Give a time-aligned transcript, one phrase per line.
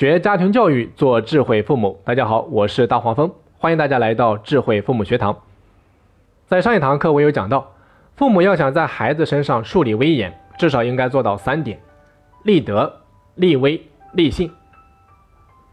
[0.00, 2.00] 学家庭教育，做智慧父母。
[2.06, 5.36] 大家好，我是大黄蜂，欢迎大家来到智慧父母学堂。
[6.46, 7.70] 在上一堂课，我有讲到，
[8.16, 11.78] 父母要想在孩子身上树立威严，至少应该做到三点：
[12.44, 12.90] 立德、
[13.34, 13.78] 立威、
[14.14, 14.50] 立信。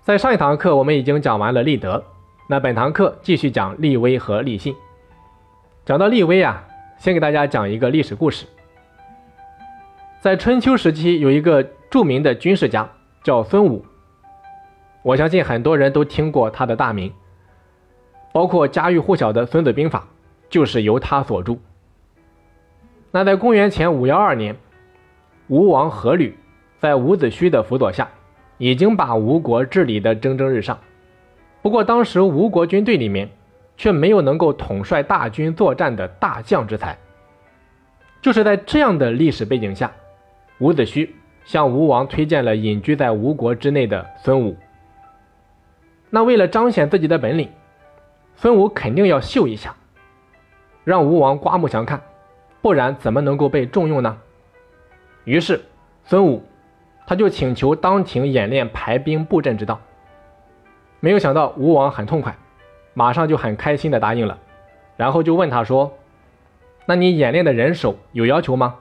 [0.03, 2.03] 在上一堂课，我们已经讲完了立德，
[2.49, 4.75] 那本堂课继续讲立威和立信。
[5.85, 6.65] 讲到立威啊，
[6.97, 8.45] 先给大家讲一个历史故事。
[10.19, 12.89] 在春秋时期，有一个著名的军事家
[13.23, 13.85] 叫孙武。
[15.07, 17.13] 我相信很多人都听过他的大名，
[18.33, 19.99] 包括家喻户晓的《孙子兵法》
[20.49, 21.55] 就是由他所著。
[23.09, 24.57] 那在公元前五幺二年，
[25.47, 26.33] 吴王阖闾
[26.77, 28.09] 在伍子胥的辅佐下，
[28.57, 30.77] 已经把吴国治理的蒸蒸日上。
[31.61, 33.29] 不过当时吴国军队里面
[33.77, 36.97] 却没有能够统帅大军作战的大将之才。
[38.21, 39.89] 就是在这样的历史背景下，
[40.59, 41.07] 伍子胥
[41.45, 44.57] 向吴王推荐了隐居在吴国之内的孙武。
[46.09, 47.49] 那为了彰显自己的本领，
[48.35, 49.75] 孙武肯定要秀一下，
[50.83, 52.01] 让吴王刮目相看，
[52.61, 54.17] 不然怎么能够被重用呢？
[55.25, 55.61] 于是，
[56.05, 56.43] 孙武
[57.05, 59.79] 他就请求当庭演练排兵布阵之道。
[60.99, 62.35] 没有想到吴王很痛快，
[62.93, 64.39] 马上就很开心的答应了，
[64.95, 65.97] 然后就问他说
[66.87, 68.75] ：“那你演练的人手有要求吗？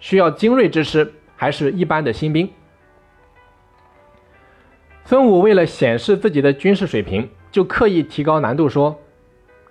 [0.00, 2.50] 需要精锐之师，还是一般的新兵？”
[5.06, 8.98] 孙武为了显示自己的军事水平，就刻意提高难度，说：“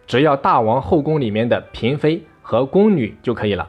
[0.08, 3.68] 只要大王后宫里面的嫔妃和宫女就可以了。”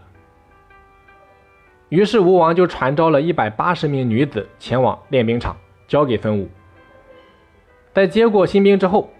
[1.91, 5.57] 于是吴王就传召了一百八十名女子前往练兵场，
[5.89, 6.49] 交给孙武。
[7.93, 9.11] 在接过新兵之后，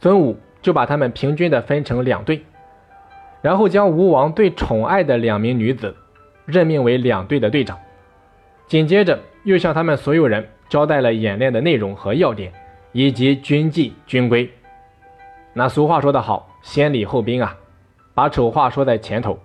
[0.00, 2.44] 孙武就把他们平均的分成两队，
[3.42, 5.94] 然后将吴王最宠爱的两名女子
[6.46, 7.78] 任命为两队的队长，
[8.66, 10.48] 紧接着又向他们所有人。
[10.72, 12.50] 交代了演练的内容和要点，
[12.92, 14.50] 以及军纪军规。
[15.52, 17.54] 那俗话说得好，先礼后兵啊，
[18.14, 19.38] 把丑话说在前头。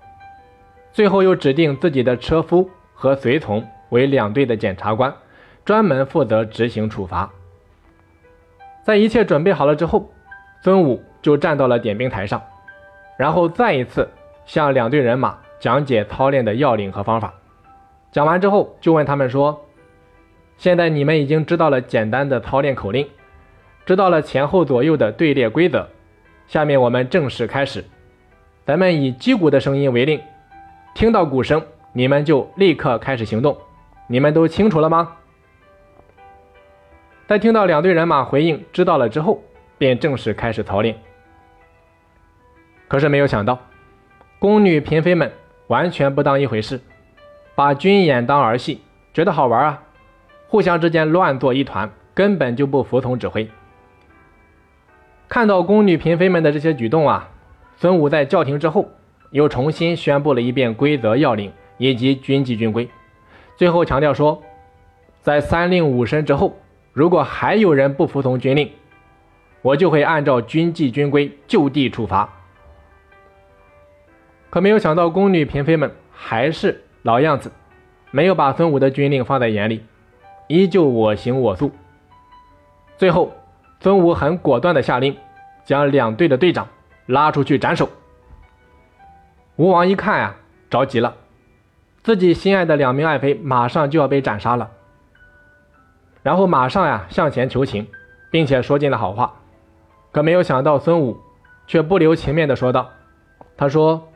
[0.93, 5.13] 最后又指定自己的车夫和随从为两队的检察官，
[5.65, 7.29] 专门负责执行处罚。
[8.81, 10.09] 在一切准备好了之后，
[10.63, 12.41] 孙武就站到了点兵台上，
[13.17, 14.07] 然后再一次
[14.45, 17.33] 向两队人马讲解操练的要领和方法。
[18.13, 19.61] 讲完之后，就问他们说。
[20.57, 23.07] 现在你们已经知道了简单的操练口令，
[23.85, 25.87] 知道了前后左右的队列规则。
[26.47, 27.85] 下面我们正式开始。
[28.65, 30.19] 咱们以击鼓的声音为令，
[30.93, 31.63] 听到鼓声，
[31.93, 33.57] 你们就立刻开始行动。
[34.07, 35.13] 你们都清楚了吗？
[37.27, 39.43] 在听到两队人马回应知道了之后，
[39.77, 40.95] 便正式开始操练。
[42.87, 43.59] 可是没有想到，
[44.39, 45.31] 宫女嫔妃们
[45.67, 46.79] 完全不当一回事，
[47.53, 48.81] 把军演当儿戏，
[49.13, 49.83] 觉得好玩啊。
[50.47, 53.49] 互相之间乱作一团，根本就不服从指挥。
[55.27, 57.29] 看到宫女嫔妃们的这些举动啊，
[57.75, 58.89] 孙武在叫停之后，
[59.31, 62.89] 又重新宣布了一遍规则要领以及军纪军规，
[63.57, 64.41] 最后强调说，
[65.21, 66.57] 在三令五申之后，
[66.93, 68.71] 如果还有人不服从军令，
[69.61, 72.33] 我就会按照军纪军规就地处罚。
[74.49, 77.51] 可没有想到，宫女嫔妃们还是老样子，
[78.11, 79.83] 没有把孙武的军令放在眼里。
[80.47, 81.71] 依旧我行我素。
[82.97, 83.31] 最后，
[83.79, 85.15] 孙武很果断地下令，
[85.65, 86.67] 将两队的队长
[87.05, 87.89] 拉出去斩首。
[89.55, 90.35] 吴王一看呀，
[90.69, 91.15] 着急了，
[92.01, 94.71] 自己心爱的两名爱妃马上就要被斩杀了，
[96.23, 97.87] 然后马上呀向前求情，
[98.31, 99.33] 并且说尽了好话。
[100.11, 101.19] 可没有想到，孙武
[101.67, 102.89] 却不留情面地说道
[103.57, 104.07] ：“他说，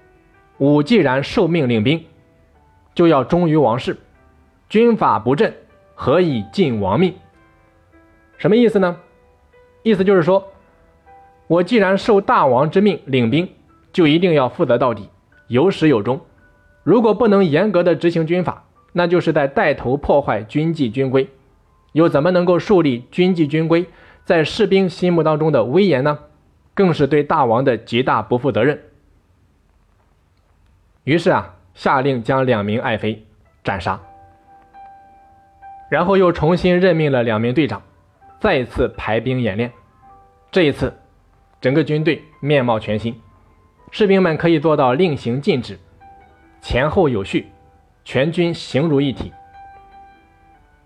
[0.58, 2.06] 武既然受命领兵，
[2.96, 4.00] 就要忠于王室，
[4.70, 5.54] 军法不正。”
[6.04, 7.14] 何以尽王命？
[8.40, 8.98] 什么意思呢？
[9.84, 10.52] 意思就是说，
[11.46, 13.48] 我既然受大王之命领兵，
[13.94, 15.12] 就一定要负责到底，
[15.48, 16.20] 有始有终。
[16.82, 21.30] 如果不能严格的执行军法，那就是在带头破坏军纪军规，
[21.92, 23.86] 又怎么能够树立军纪军规
[24.26, 26.18] 在士兵心目当中的威严呢？
[26.74, 28.82] 更是对大王的极大不负责任。
[31.04, 33.24] 于是啊，下令将两名爱妃
[33.64, 34.02] 斩杀。
[35.92, 37.82] 然后又重新任命了两名队长，
[38.40, 39.70] 再次排兵演练。
[40.50, 40.94] 这一次，
[41.60, 43.14] 整个军队面貌全新，
[43.92, 45.78] 士兵们可以做到令行禁止，
[46.62, 47.48] 前后有序，
[48.06, 49.34] 全军形如一体。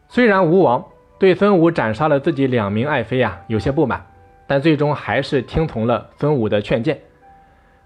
[0.07, 0.84] 虽然吴王
[1.19, 4.04] 对孙武斩杀了自己两名爱妃啊有些不满，
[4.48, 7.00] 但最终还是听从了孙武的劝谏。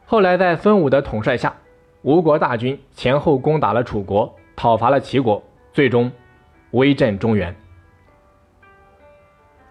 [0.06, 1.54] 后来在孙武的统帅下，
[2.02, 5.44] 吴国大军前后攻打了楚国，讨伐了齐国，
[5.74, 6.10] 最终。
[6.72, 7.56] 威震中原。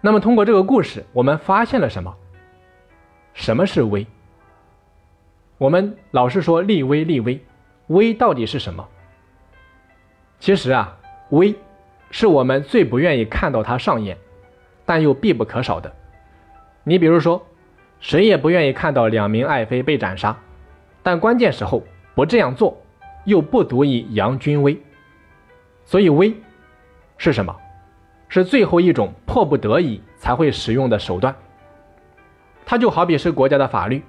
[0.01, 2.15] 那么通过这个故事，我们发现了什么？
[3.33, 4.05] 什么是威？
[5.57, 7.43] 我们老是说立威立威，
[7.87, 8.87] 威到底是什么？
[10.39, 10.97] 其实啊，
[11.29, 11.53] 威
[12.11, 14.17] 是我们最不愿意看到它上演，
[14.85, 15.93] 但又必不可少的。
[16.85, 17.45] 你比如说，
[17.99, 20.37] 谁也不愿意看到两名爱妃被斩杀，
[21.03, 21.83] 但关键时候
[22.15, 22.81] 不这样做，
[23.25, 24.81] 又不足以扬军威。
[25.83, 26.33] 所以威
[27.19, 27.55] 是什么？
[28.27, 31.35] 是最后一种迫不得已才会使用的手段。
[32.65, 34.01] 它就好比是国家的法律，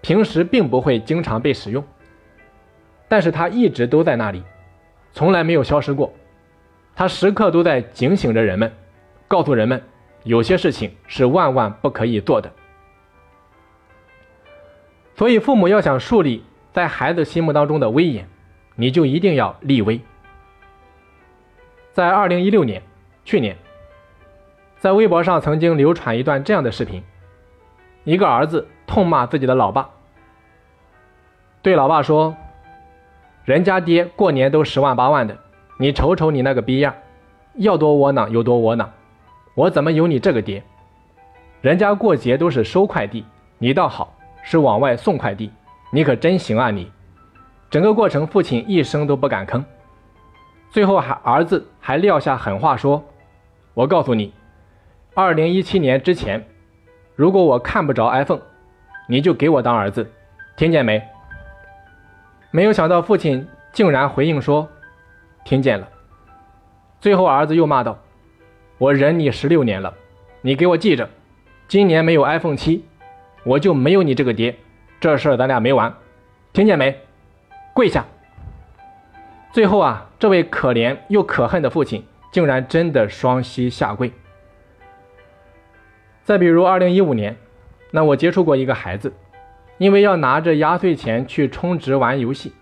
[0.00, 1.84] 平时并不会经常被使用，
[3.08, 4.42] 但是它一直都在那里，
[5.12, 6.12] 从来没有消失过。
[6.94, 8.72] 它时刻都在警醒着人们，
[9.26, 9.82] 告诉人们
[10.22, 12.50] 有些事情是万万不可以做的。
[15.16, 18.28] 所以，父母要想树立在孩子心目当中的威严，
[18.76, 20.00] 你就一定要立威。
[21.92, 22.80] 在二零一六年，
[23.24, 23.56] 去年，
[24.78, 27.02] 在微博上曾经流传一段这样的视频。
[28.04, 29.90] 一个儿子痛骂自己的老爸，
[31.62, 32.34] 对老爸说
[33.44, 35.36] ：“人家爹过年都十万八万的，
[35.78, 36.94] 你瞅瞅你那个逼样，
[37.54, 38.90] 要多窝囊有多窝囊，
[39.54, 40.62] 我怎么有你这个爹？
[41.60, 43.24] 人家过节都是收快递，
[43.58, 45.50] 你倒好，是往外送快递，
[45.92, 46.90] 你可真行啊你！”
[47.68, 49.62] 整个过程，父亲一声都不敢吭，
[50.70, 53.04] 最后还儿子还撂下狠话说
[53.74, 54.32] ：“我告诉你，
[55.14, 56.46] 二零一七年之前。”
[57.16, 58.40] 如果我看不着 iPhone，
[59.06, 60.10] 你就给我当儿子，
[60.56, 61.02] 听见没？
[62.50, 64.68] 没有想到父亲竟然回应说
[65.44, 65.88] ：“听见了。”
[67.00, 67.98] 最后儿子又骂道
[68.78, 69.92] ：“我忍你十六年了，
[70.40, 71.10] 你给我记着，
[71.68, 72.84] 今年没有 iPhone 七，
[73.44, 74.56] 我就没有你这个爹。
[75.00, 75.92] 这事儿咱俩没完，
[76.52, 76.96] 听见没？
[77.74, 78.04] 跪下！”
[79.52, 84.12] 最后啊，这位可怜又可恨的父亲竟然真的双膝下跪。
[86.22, 87.36] 再比如，二零一五年，
[87.90, 89.12] 那我接触过一个孩子，
[89.78, 92.52] 因为要拿着压岁钱去充值玩游戏，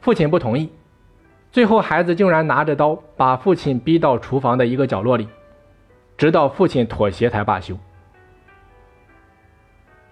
[0.00, 0.72] 父亲不同意，
[1.52, 5.28] 最后孩子竟然拿着刀把父亲逼到厨房的一个角落里，
[6.16, 7.78] 直到父亲妥协才罢休。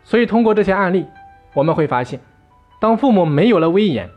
[0.04, 1.06] 所以，通过这些案例，
[1.54, 2.20] 我们会发现，
[2.78, 4.08] 当父母没有了威严，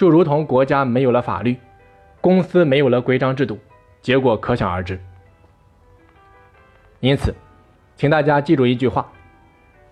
[0.00, 1.54] 就如同国家没有了法律，
[2.22, 3.58] 公司没有了规章制度，
[4.00, 4.98] 结果可想而知。
[7.00, 7.34] 因此。
[7.96, 9.12] 请大家记住一句话：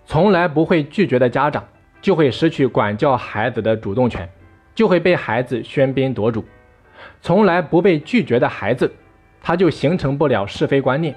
[0.07, 1.63] 从来不会拒绝的家长，
[2.01, 4.27] 就会失去管教孩子的主动权，
[4.73, 6.41] 就会被孩子喧宾夺主；
[7.21, 8.91] 从来不被拒绝的孩子，
[9.39, 11.13] 他就形成不了是非观念，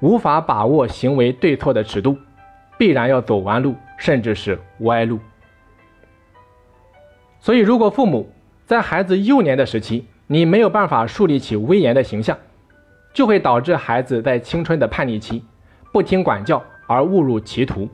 [0.00, 2.18] 无法把握行为对错的尺度，
[2.76, 5.18] 必然要走弯路，甚至是歪路。
[7.40, 8.30] 所以，如果父母
[8.66, 12.36] 在孩子幼年的时期，你没有办法树立起威严的形象，
[13.12, 15.44] 就会导致孩子在青春的叛逆期。
[15.90, 17.88] 不听管教而误入歧途，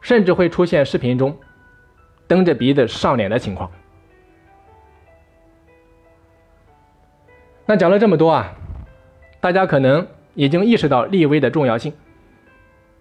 [0.00, 1.36] 甚至会出现视频中
[2.28, 3.70] 蹬着鼻子上脸的情况。
[7.66, 8.52] 那讲了这么多啊，
[9.40, 11.92] 大家可能已经意识到立威的重要性。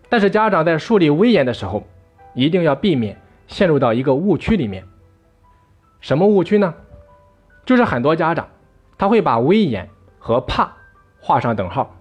[0.10, 1.86] 但是家长在树立威严的时候，
[2.34, 3.16] 一定要避免
[3.48, 4.84] 陷入到一个误区里面。
[6.04, 6.76] 什么误区呢？
[7.66, 8.50] 就是很多家长
[8.98, 10.72] 他会把威严和怕
[11.20, 11.96] 画上等号，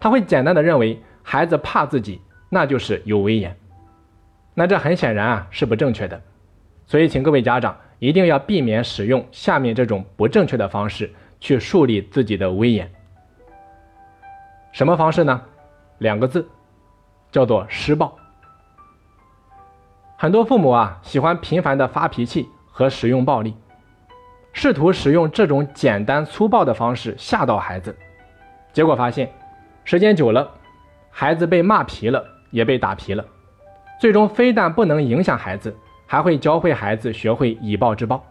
[0.00, 1.02] 他会简单的认为。
[1.28, 3.58] 孩子怕自己，那就是有威严。
[4.54, 6.22] 那这很显然啊是不正确的，
[6.86, 12.88] 所以请各位家长一定要避免使用下面这种不正确的方式去树立自己的威严。
[14.70, 15.42] 什么方式呢？
[15.98, 16.48] 两个字，
[17.32, 18.16] 叫做施暴。
[20.16, 23.54] 很多父母啊喜欢频繁的发脾气和使用暴力，
[24.52, 27.96] 试图使用这种简单粗暴的方式吓到孩子，
[28.70, 29.32] 结果发现
[29.82, 30.46] 时间久了。
[31.10, 33.24] 孩子被骂皮了，也被打皮了，
[33.98, 35.74] 最终非但不能影响孩子，
[36.06, 38.22] 还会教会孩子学会以暴制暴。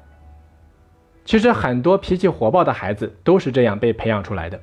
[1.23, 4.61] 其实很多脾气火爆的孩子都是这样被培养出来的，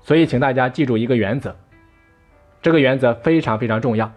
[0.00, 1.54] 所以请大家记住一个原则，
[2.62, 4.10] 这个原则非常非常重要。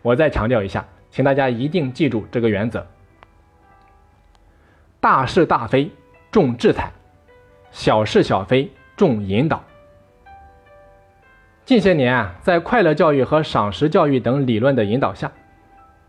[0.00, 2.86] 我再强调一下，请大家一定记住这个原则：
[5.00, 5.90] 大是大非
[6.32, 6.90] 重制裁，
[7.70, 9.62] 小是小非重引导。
[11.64, 15.30] 近些年啊，在快乐教育和赏识教育等理论的引导下，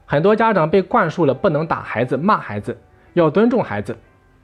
[0.07, 2.75] 很多家长被灌输了不能打孩子、骂孩子，
[3.13, 3.95] 要尊重孩子，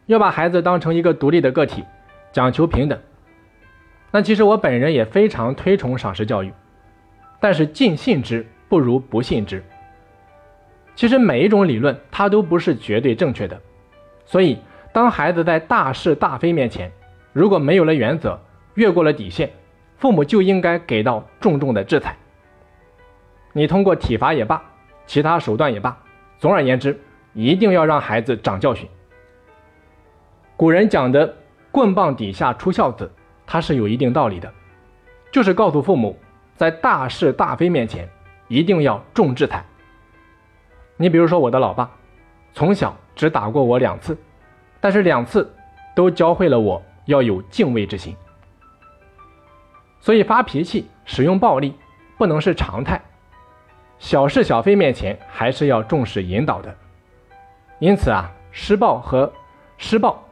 [0.05, 1.83] 要把孩子当成一个独立的个体，
[2.31, 2.99] 讲求平等。
[4.11, 6.53] 那其实我本人也非常推崇赏识教育，
[7.39, 9.63] 但是尽信之不如不信之。
[10.95, 13.59] 其实每一种理论它都不是绝对正确的，
[14.25, 14.59] 所以
[14.91, 16.91] 当孩子在大是大非面前，
[17.31, 18.39] 如果没有了原则，
[18.73, 19.51] 越过了底线。
[19.97, 22.17] 父母就应该给到重重的制裁。
[23.53, 24.61] 你通过体罚也罢，
[25.07, 25.97] 其他手段也罢，
[26.37, 26.99] 总而言之，
[27.33, 28.87] 一定要让孩子长教训。
[30.57, 31.33] 古人讲的
[31.71, 33.09] “棍棒底下出孝子”，
[33.47, 34.51] 它是有一定道理的，
[35.31, 36.19] 就是告诉父母，
[36.57, 38.09] 在大是大非面前，
[38.49, 39.63] 一定要重制裁。
[40.97, 41.89] 你比如说，我的老爸，
[42.53, 44.17] 从小只打过我两次，
[44.81, 45.51] 但是两次
[45.95, 48.15] 都教会了我要有敬畏之心。
[49.99, 51.75] 所以发脾气、使用暴力
[52.17, 53.01] 不能是常态，
[53.97, 56.75] 小事小非面前还是要重视引导的。
[57.79, 59.31] 因此啊，施暴和
[59.77, 60.23] 施暴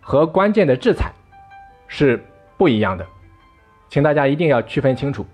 [0.00, 1.10] 和关键的制裁
[1.88, 2.22] 是
[2.58, 3.06] 不一样的，
[3.88, 5.24] 请大家一定要区分清楚。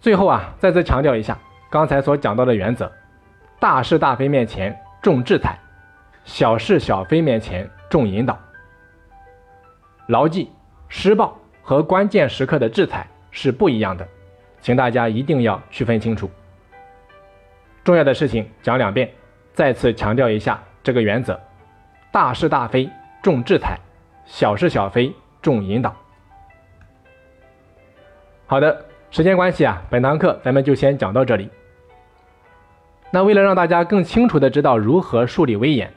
[0.00, 1.36] 最后啊，再次强调一下
[1.70, 2.92] 刚才所讲到的原则：
[3.60, 5.58] 大是大非面前重制裁，
[6.24, 8.38] 小是小非面前重引导。
[10.06, 10.50] 牢记，
[10.88, 14.06] 施暴和关键时刻的制裁是不一样的，
[14.60, 16.30] 请大家一定要区分清楚。
[17.82, 19.10] 重要的事情讲两遍，
[19.52, 21.38] 再次强调一下这个原则：
[22.12, 22.88] 大是大非
[23.22, 23.76] 重制裁，
[24.24, 25.12] 小是小非
[25.42, 25.94] 重引导。
[28.46, 31.50] 好的，时间关系啊，本堂课咱们就先讲到这里。
[33.10, 35.92] 那为了让大家更清楚的知道如何树立威严，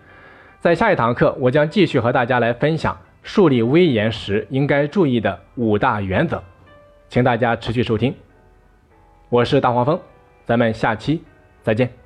[0.60, 2.98] 在下一堂课我将继续和大家来分享。
[3.24, 6.42] 树立威严时应该注意的五大原则，
[7.08, 8.16] 请大家持续收听。
[9.30, 10.00] 我是大黄蜂，
[10.44, 11.22] 咱们下期
[11.62, 12.01] 再见。